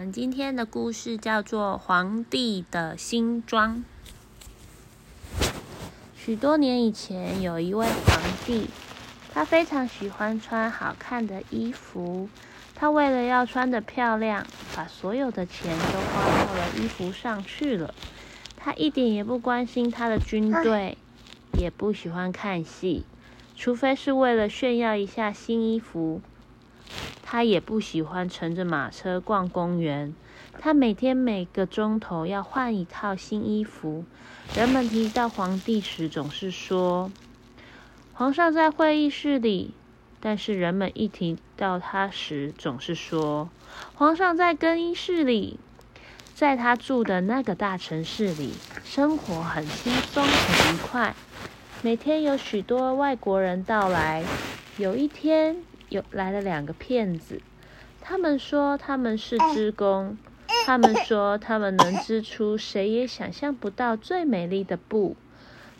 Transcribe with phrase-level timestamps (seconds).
[0.00, 3.84] 们今天的故事叫做《皇帝的新装》。
[6.16, 8.70] 许多年以前，有一位皇帝，
[9.30, 12.30] 他非常喜欢穿好看的衣服。
[12.74, 17.94] 他为了要穿得漂亮，把所有的钱都花到了衣服上去了。
[18.56, 20.96] 他一点也不关心他的军队，
[21.58, 23.04] 也不喜欢看戏，
[23.54, 26.22] 除非是为了炫耀一下新衣服。
[27.32, 30.12] 他也不喜欢乘着马车逛公园。
[30.58, 34.04] 他每天每个钟头要换一套新衣服。
[34.56, 37.12] 人们提到皇帝时，总是说
[38.12, 39.70] ：“皇上在会议室里。”
[40.18, 43.48] 但是人们一提到他时，总是说
[43.94, 45.60] ：“皇上在更衣室里。”
[46.34, 51.14] 在他住的那个大城市里，生活很轻松很愉快。
[51.80, 54.24] 每天有许多外国人到来。
[54.78, 55.62] 有一天。
[55.90, 57.42] 有来了两个骗子，
[58.00, 60.16] 他们说他们是织工，
[60.64, 65.16] 他们说他们能织出谁也想象不到最美丽的布。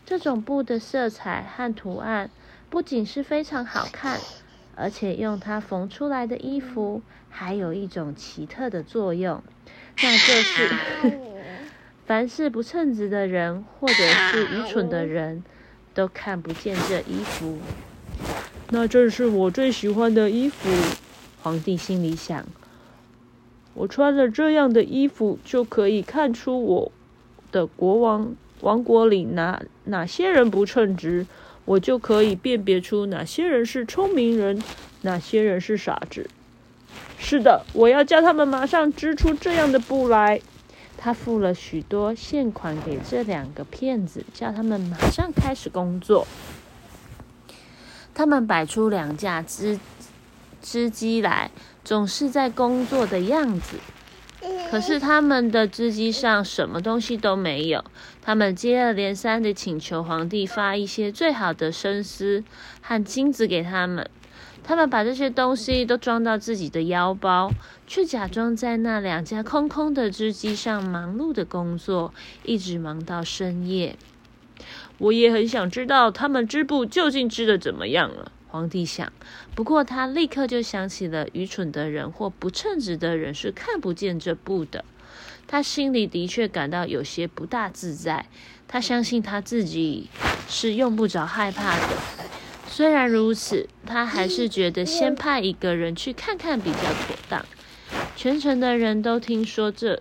[0.05, 2.29] 这种布的色彩和图案
[2.69, 4.19] 不仅是非常好看，
[4.75, 9.41] 而且用它缝出来的衣服还有一种奇特的作用，
[10.03, 10.71] 那就是
[12.05, 15.45] 凡是不称职的人或者是愚蠢的人
[15.95, 17.59] 都看不见这衣服。
[18.73, 20.71] 那正是我最喜欢的衣服，
[21.43, 22.47] 皇帝心里想。
[23.75, 26.93] 我穿了这样的衣服，就可以看出我
[27.51, 31.27] 的国王王国里哪哪些人不称职，
[31.65, 34.63] 我就可以辨别出哪些人是聪明人，
[35.03, 36.31] 哪些人是傻子。
[37.19, 40.41] 是的，我要叫他们马上织出这样的布来。
[40.97, 46.27] 他付了许多现款给这两个骗子，叫他们马上开始工作。
[48.21, 49.81] 他们摆出两架织
[50.61, 51.51] 织机来，
[51.83, 53.79] 总是在工作的样子。
[54.71, 57.83] 可是他们的织机上什么东西都没有。
[58.21, 62.45] 他们接二连三地请求皇帝发一些最好的生丝
[62.83, 64.07] 和金子给他们。
[64.63, 67.51] 他们把这些东西都装到自己的腰包，
[67.87, 72.13] 却假装在那两架空空的织机上忙碌的工作，
[72.45, 73.97] 一直忙到深夜。
[75.01, 78.31] 我也很想知道他们织布究竟织的怎么样了。
[78.49, 79.11] 皇帝想，
[79.55, 84.85] 不过他立刻就想起了愚蠢的人或不称职的人是看不见这布的。
[85.47, 88.27] 他心里的确感到有些不大自在。
[88.69, 90.09] 他相信他自己
[90.49, 91.97] 是用不着害怕的。
[92.69, 97.45] 虽然如此，他还是觉得先派一个人去看看比较妥当。
[98.15, 100.01] 全城的人都听说这。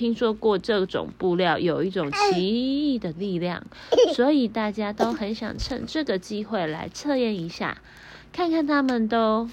[0.00, 3.62] 听说过这种布料有一种奇异的力量，
[4.16, 7.76] 所以大家都很想趁这个机会来测验一下，
[8.32, 9.50] 看看他们都，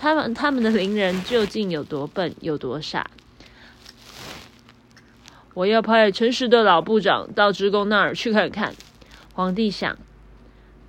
[0.00, 3.08] 他们他们的邻人究竟有多笨，有多傻。
[5.54, 8.74] 我要派诚实的老部长到职工那儿去看看。
[9.32, 9.96] 皇帝想，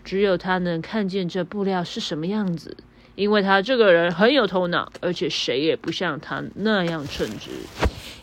[0.04, 2.76] 只有他能看见这布料是什么样子。
[3.16, 7.52] 因为他这个人很有头脑，而且谁也不像他那样称职，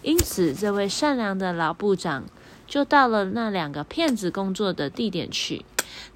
[0.02, 2.24] 因此这位善良的老部长
[2.66, 5.64] 就到了那两个骗子工作的地点去。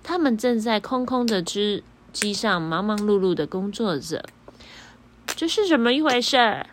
[0.02, 1.82] 他们正在空空的织
[2.12, 4.24] 机上忙忙碌碌的工作着。
[5.26, 6.66] 这是怎么一回事？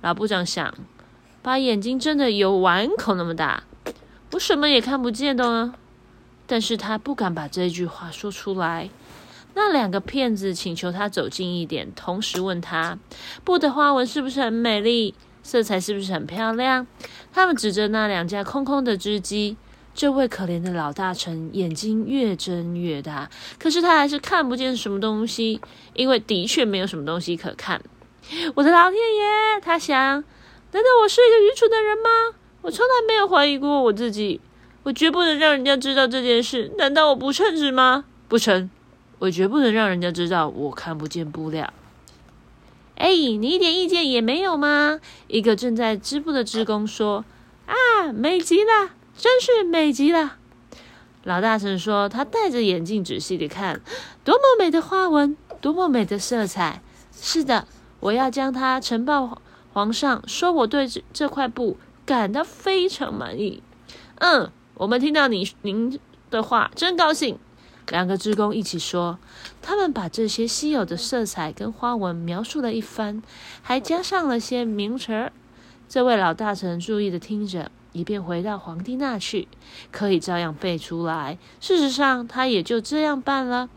[0.00, 0.72] 老部长想，
[1.42, 3.64] 把眼睛睁得有碗口那么大，
[4.32, 5.74] 我什么也看不见的呢。
[6.46, 8.88] 但是他不敢把这句话说出来。
[9.54, 12.98] 那两个骗子请求他走近一点，同时问他
[13.44, 16.86] 布的花纹是不是很美丽，色彩是不是很漂亮。
[17.32, 19.56] 他们指着那两架空空的织机。
[19.94, 25.60] 这位可怜的老大臣眼睛越睁越大，可是他还是看不见什么东西，
[25.94, 27.82] 因为的确没有什么东西可看。
[28.54, 29.60] 我的老天爷！
[29.60, 30.22] 他想，难
[30.72, 32.38] 道我是一个愚蠢的人吗？
[32.62, 34.40] 我从来没有怀疑过我自己，
[34.84, 36.70] 我绝不能让人家知道这件事。
[36.78, 38.04] 难道我不称职吗？
[38.28, 38.70] 不成。
[39.18, 41.72] 我绝不能让人家知道我看不见布料。
[42.96, 45.00] 哎，你一点意见也没有吗？
[45.26, 47.24] 一个正在织布的织工说
[47.66, 50.36] ：“啊，美极了，真是美极了。”
[51.24, 53.80] 老大臣说：“他戴着眼镜仔细的看，
[54.24, 56.82] 多么美的花纹，多么美的色彩。
[57.12, 57.66] 是的，
[58.00, 59.40] 我要将它呈报
[59.72, 61.76] 皇上，说我对这这块布
[62.06, 63.62] 感到非常满意。”
[64.20, 66.00] 嗯，我们听到你您
[66.30, 67.38] 的话，真高兴。
[67.90, 69.18] 两个职工一起说，
[69.62, 73.22] 他们把这些稀有的色彩跟花纹描述了一番，
[73.62, 75.32] 还加上了些名词儿。
[75.88, 79.48] 这位老大臣注意的听着，以便回到皇帝那去，
[79.90, 81.38] 可以照样背出来。
[81.60, 83.70] 事实上，他也就这样办了。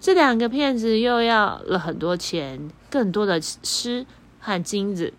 [0.00, 4.06] 这两个骗子又要了很多钱，更多的诗
[4.40, 5.12] 和金子。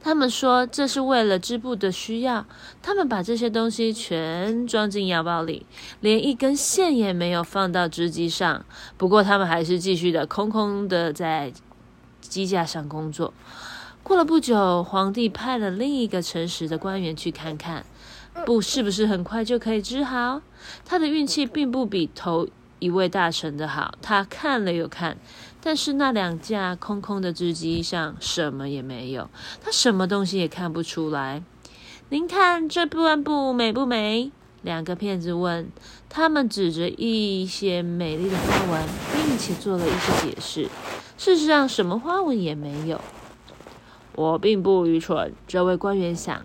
[0.00, 2.46] 他们说这是为了织布的需要，
[2.80, 5.66] 他们把这些东西全装进腰包里，
[6.00, 8.64] 连一根线也没有放到织机上。
[8.96, 11.52] 不过他们还是继续的空空的在
[12.20, 13.34] 机架上工作。
[14.02, 17.84] 过了不久，皇帝派了另一个诚实的官员去看看
[18.46, 20.40] 布是不是很快就可以织好。
[20.84, 22.48] 他的运气并不比头
[22.78, 25.16] 一位大臣的好，他看了又看。
[25.60, 29.28] 但是那两架空空的织机上什么也没有，
[29.60, 31.42] 他什么东西也看不出来。
[32.10, 34.30] 您看这布布美不美？
[34.62, 35.70] 两个骗子问。
[36.08, 40.68] 他们指着一些美丽的花纹，并且做了一些解释。
[41.18, 43.00] 事实上，什么花纹也没有。
[44.14, 46.42] 我并不愚蠢，这位官员想。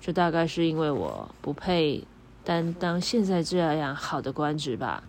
[0.00, 2.04] 这大概是因为我不配
[2.42, 5.04] 担当现在这样好的官职吧。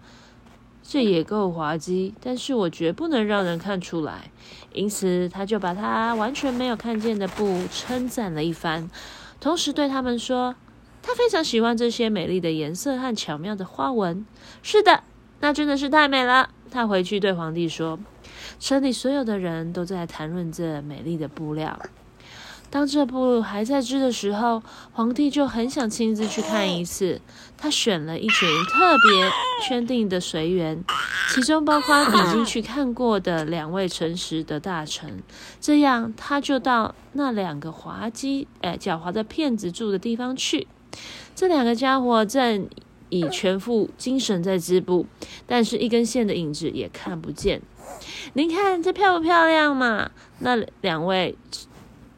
[0.85, 4.30] 这也够滑稽，但是我绝不能让人看出来，
[4.74, 8.89] 因此他就把他完全没有看见的布称赞了一番，
[9.39, 10.56] 同时对他们说
[11.01, 14.25] ：“他非常喜欢这些美丽的颜色和巧妙的花纹。”
[14.62, 15.03] 是的，
[15.39, 16.50] 那真的是太美了。
[16.69, 17.97] 他回去对皇帝说
[18.59, 21.79] ：“城里所有的人都在谈论这美丽的布料。”
[22.74, 27.22] 当这部还在织的时候，皇帝就很想亲自去看一次。
[27.56, 29.31] 他选了一群特别
[29.64, 30.84] 圈定的随员，
[31.30, 35.22] 其中包括已经去看过的两位诚实的大臣。
[35.62, 40.66] 这样，他就到那两个滑稽、哎狡猾的骗子住的地方去。
[41.36, 42.68] 这两个家伙正
[43.10, 45.06] 以全副精神在织布，
[45.46, 47.62] 但是一根线的影子也看不见。
[48.34, 50.10] 您看这漂不漂亮嘛？
[50.40, 51.38] 那两位。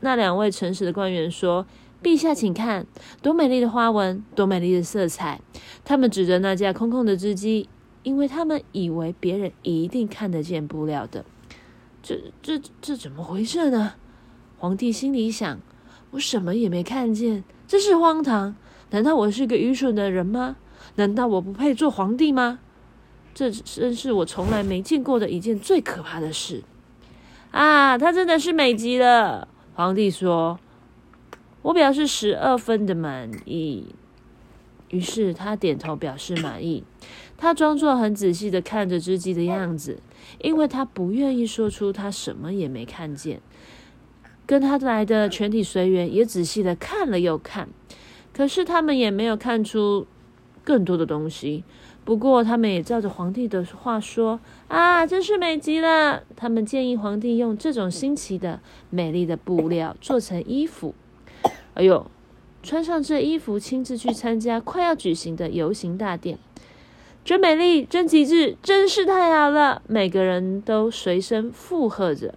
[0.06, 1.66] 那两位诚实的官员说
[2.04, 2.86] ：“陛下，请看，
[3.24, 5.42] 多美丽的花纹，多美丽的色彩。”
[5.84, 7.68] 他们指着那架空空的织机，
[8.04, 11.26] 因为他们以为别人一定看得见布料的。
[12.04, 13.94] 这、这、这怎么回事呢？
[14.60, 15.60] 皇帝心里想
[16.12, 18.56] ：“我什么也没看见，真是荒唐！
[18.92, 20.58] 难道我是个愚蠢的人吗？
[20.98, 22.60] 难道我不配做皇帝吗？
[23.34, 26.64] 这真是我从来没见过的一件最可怕的事！
[27.50, 30.58] 啊，他真的是美极了！”皇帝说
[31.62, 33.94] ：“我表示十二分的满意。”
[34.90, 36.84] 于是他点头表示满意。
[37.38, 40.00] 他装作很仔细的看着织机的样子，
[40.42, 43.42] 因为他不愿意说出他什么也没看见。
[44.46, 47.68] 跟他来的全体随员也仔细的看了又看，
[48.32, 50.08] 可是他们也没有看出
[50.66, 51.64] 更多的东西。
[52.04, 58.60] 不过，他们也照着皇帝的话说：“啊，真是美极了！”他们建议皇帝用这种新奇的、
[58.90, 60.94] 美丽的布料做成衣服。
[61.74, 62.06] 哎呦，
[62.62, 66.38] 穿上这衣服，亲自去参加快要举行的游行大典，
[67.24, 69.82] 真美丽，真极致，真是太好了！
[69.88, 72.36] 每个人都随声附和着，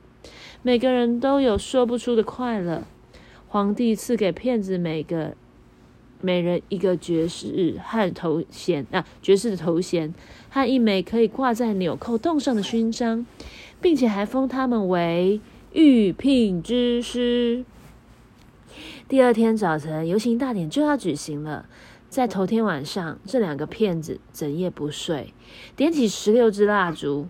[0.63, 2.85] 每个人都有说不出的快乐。
[3.49, 5.35] 皇帝赐给骗子每个。
[6.21, 10.13] 每人一个爵士和头衔啊，爵士的头衔
[10.51, 13.25] 和一枚可以挂在纽扣洞上的勋章，
[13.81, 15.41] 并且还封他们为
[15.73, 17.65] 御聘之师。
[19.09, 21.67] 第二天早晨，游行大典就要举行了。
[22.09, 25.33] 在头天晚上，这两个骗子整夜不睡，
[25.77, 27.29] 点起十六支蜡烛。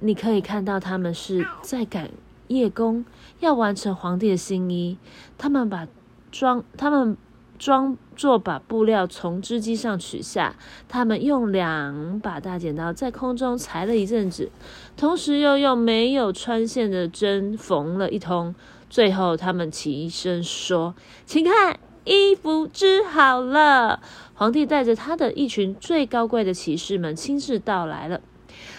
[0.00, 2.10] 你可以看到他们是在赶
[2.46, 3.04] 夜工，
[3.40, 4.96] 要完成皇帝的新衣。
[5.36, 5.88] 他们把
[6.30, 7.16] 装，他们。
[7.58, 10.54] 装作把布料从织机上取下，
[10.88, 14.50] 他们用两把大剪刀在空中裁了一阵子，
[14.96, 18.54] 同时又用没有穿线的针缝了一通。
[18.88, 20.94] 最后，他们齐声说
[21.26, 24.00] ：“请看，衣服织好了！”
[24.32, 28.20] 皇帝带着他的一群最高贵的骑士们亲自到来了。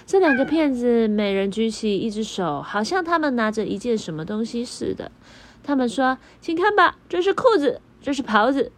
[0.08, 5.12] 这两个骗子每人举起一只手，好像他们拿着一件什么东西似的。
[5.62, 8.72] 他们说：“请看吧，这是裤子。”这是袍子，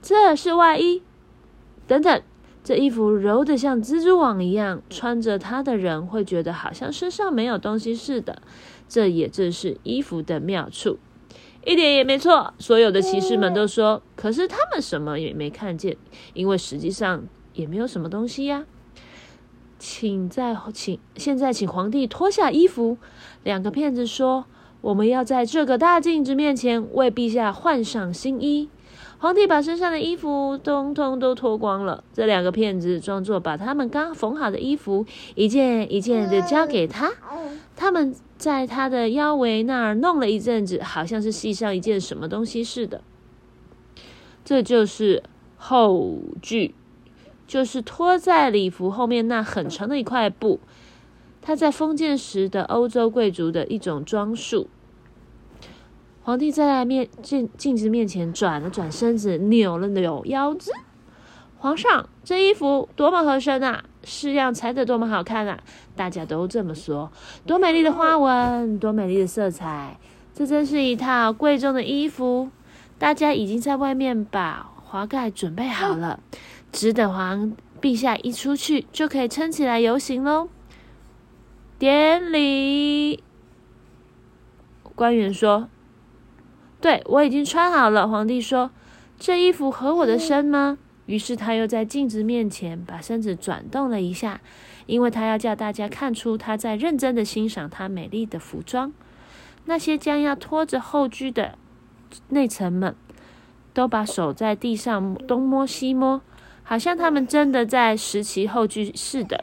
[0.00, 1.02] 这是外衣，
[1.86, 2.22] 等等，
[2.62, 8.40] 这衣服柔得像蜘蛛网一样，穿着它的人会觉得好像身上没有东西似的。
[8.88, 10.98] 这也正是衣服的妙处，
[11.64, 12.54] 一点也没错。
[12.58, 15.96] 所有的骑士们都说，可是他们什么也没看见，
[16.32, 18.64] 因为实际上也没有什么东西呀。
[19.78, 22.96] 请在请现在请皇帝脱下衣服。
[23.42, 24.46] 两个骗子说。
[24.84, 28.68] 我们要在这个大镜子面前为陛下换上新衣。
[29.16, 32.04] 皇帝把身上的衣服通通都脱光了。
[32.12, 37.10] 这两个骗子装作把他们刚缝好的衣服一件一件的交给他。
[37.74, 43.00] 他们在他的腰围那儿弄了一阵子，好像是系上一件什么东西似的。
[44.44, 45.22] 这就是
[45.56, 46.74] 后具，
[47.46, 50.60] 就是拖在礼服后面那很长的一块布。
[51.40, 54.68] 它在封建时的欧洲贵族的一种装束。
[56.24, 60.72] 皇帝在面镜镜子面前转了转身子，扭了扭腰子。
[61.58, 63.84] 皇上，这衣服多么合身啊！
[64.04, 65.62] 式样裁得多么好看啊！
[65.94, 67.12] 大家都这么说。
[67.46, 69.98] 多美丽的花纹，多美丽的色彩，
[70.32, 72.48] 这真是一套贵重的衣服。
[72.98, 76.20] 大家已经在外面把华盖准备好了，
[76.72, 77.52] 只等皇
[77.82, 80.48] 陛下一出去，就可以撑起来游行喽。
[81.78, 83.22] 典礼，
[84.94, 85.68] 官员说。
[86.84, 88.06] 对，我已经穿好了。
[88.06, 88.70] 皇帝说
[89.18, 90.76] ：“这衣服合我的身吗？”
[91.06, 94.42] 于是他又在镜子面前把身子转动了一下，
[94.84, 98.92] 因为他要叫大家看出他在认真的欣赏他美丽的服装。
[99.64, 101.56] 那些将要拖着后居的
[102.28, 102.94] 内臣们，
[103.72, 106.20] 都把手在地上东摸西摸，
[106.64, 109.42] 好像他们真的在拾起后居似的。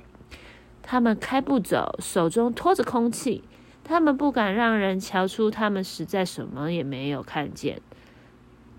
[0.83, 3.43] 他们开步走，手中拖着空气。
[3.83, 7.81] 他们不敢让人瞧出，他们实在什么也没有看见。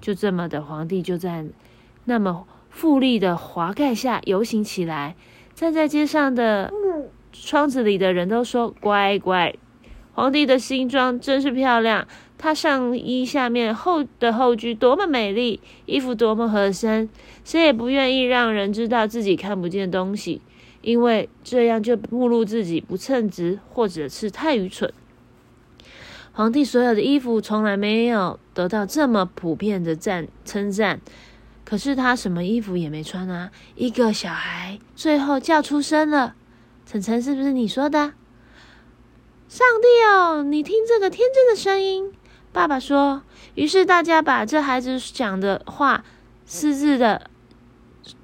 [0.01, 1.45] 就这么的，皇帝就在
[2.07, 5.15] 那么富丽的华盖下游行起来。
[5.55, 6.73] 站在街上的
[7.33, 9.55] 窗子里的人都说：“乖乖，
[10.15, 12.07] 皇帝的新装真是漂亮。
[12.39, 17.09] 他上衣下面厚的后裾多么美丽，衣服多么合身。
[17.45, 20.41] 谁也不愿意让人知道自己看不见东西，
[20.83, 24.93] 因为这样就暴露自己不称职，或者是太愚蠢。”
[26.35, 30.99] 皇帝所有的衣服从来没有得到这么普遍的赞称赞，
[31.63, 33.51] 可是他什么衣服也没穿啊！
[33.75, 36.35] 一个小孩最后叫出声了
[36.87, 38.15] ：“晨晨，是不是你说的？”
[39.47, 42.11] 上帝哦，你听这个天真的声音！
[42.51, 43.23] 爸爸说。
[43.55, 46.03] 于是大家把这孩子讲的话
[46.47, 47.31] 私自的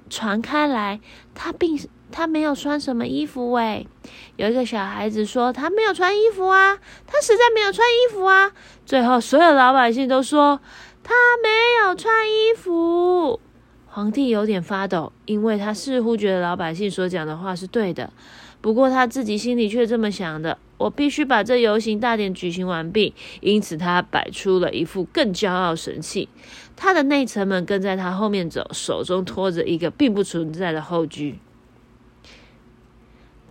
[0.09, 0.99] 传开来。
[1.35, 1.79] 他并。
[2.11, 3.87] 他没有穿什么衣服喂，
[4.35, 8.51] 有一个小孩子说他没有穿衣服啊，他实在没有穿衣服啊。
[8.85, 10.59] 最后所有老百姓都说
[11.03, 11.13] 他
[11.43, 11.49] 没
[11.83, 13.39] 有穿衣服。
[13.87, 18.13] 皇帝有点发抖，因为他似乎觉得老百姓所讲的话是对的，
[18.61, 23.15] 不过他自己心里却这么想的：我必须把这游行大典举行完毕。
[23.41, 26.29] 因此，他摆出了一副更骄傲神气。
[26.75, 31.39] 他的内臣们跟在他后面走，手中拖着一个并不存在的后居。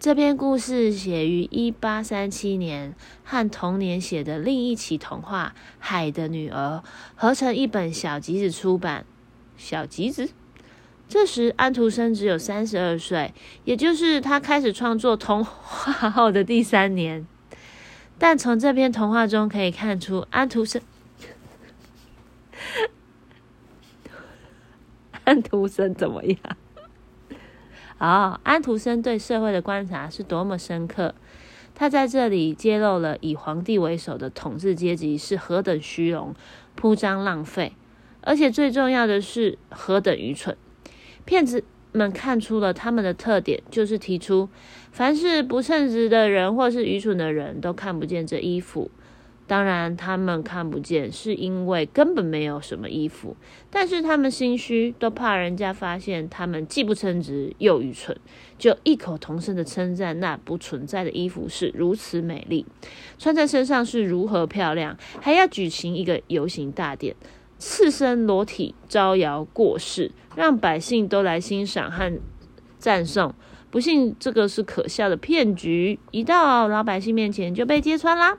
[0.00, 6.84] 这篇故事写于一八三七年，和同年写的另一起童话《海的女儿》
[7.16, 9.04] 合成一本小集子出版。
[9.56, 10.30] 小集子，
[11.08, 17.26] 这时安徒生只有三十二岁，也就是他开始创作童话后的第三年。
[18.18, 20.80] 但从这篇童话中可以看出，安徒生，
[25.24, 26.38] 安徒生怎么样？
[27.98, 31.14] 哦，安徒生对社会的观察是多么深刻！
[31.74, 36.34] 他在这里揭露了以皇帝为首的统治阶级是何等虚荣、
[36.74, 37.72] 铺张浪费，
[38.20, 40.56] 而且最重要的是何等愚蠢。
[41.24, 41.62] 骗子
[41.92, 44.48] 们看出了他们的特点，就是提出
[44.90, 48.90] 凡是不称职的人或是愚蠢的人都看不见这衣服。
[49.48, 53.34] 当然，他们看不见，是因为根本没有什么衣服。
[53.70, 58.14] 但是他们心虚，都怕人家发现他们既不称职又愚蠢，
[58.58, 62.66] 就异口同声的称赞那不存在的衣服是如此美丽，
[63.18, 67.16] 穿在身上是如何漂亮，还要举行一个游行大典，
[67.58, 72.20] 赤身裸体招摇过市，让百姓都来欣赏和
[72.78, 73.34] 赞颂。
[73.70, 78.38] 不幸，这个是可笑的骗局，一到老百姓面前就被揭穿啦。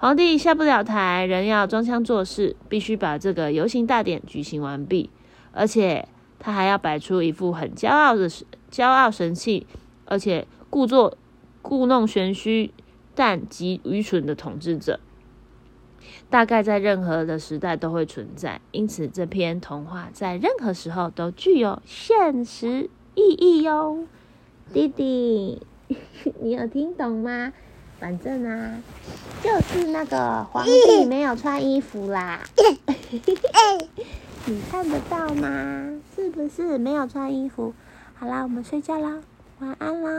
[0.00, 5.10] 皇帝下不了台，仍要装腔作势，必须把这个游行大典举行完毕。
[5.50, 6.06] 而且
[6.38, 8.30] 他还要摆出一副很骄傲的
[8.70, 9.66] 骄傲神气，
[10.04, 11.18] 而且故作
[11.62, 12.72] 故弄玄虚，
[13.16, 15.00] 但极愚蠢的统治者，
[16.30, 18.60] 大概在任何的时代都会存在。
[18.70, 24.06] 因此，这篇童话在任何时候都具有现实意义哟。
[24.72, 25.60] 弟弟，
[26.40, 27.52] 你有听懂吗？
[27.98, 28.80] 反正啊，
[29.42, 32.40] 就是那个皇帝没有穿衣服啦，
[34.46, 36.00] 你看得到吗？
[36.14, 37.74] 是不是没有穿衣服？
[38.14, 39.20] 好啦，我们睡觉啦，
[39.58, 40.10] 晚安啦。